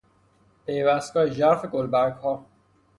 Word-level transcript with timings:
پیوستگاه 0.65 1.25
ژرف 1.29 1.65
گلبرگها 1.65 2.45